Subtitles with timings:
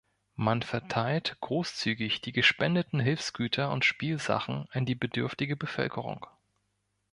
[0.35, 6.25] Man verteilt großzügig die gespendeten Hilfsgüter und Spielsachen an die bedürftige Bevölkerung.